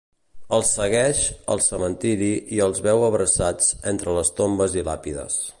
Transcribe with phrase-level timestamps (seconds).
[0.55, 1.19] Els segueix
[1.55, 5.43] al cementiri i els veu abraçats entre les tombes i làpides.